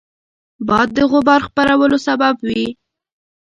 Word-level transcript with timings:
باد 0.67 0.87
د 0.97 0.99
غبار 1.11 1.41
خپرولو 1.47 1.97
سبب 2.07 2.35
وي 2.47 2.65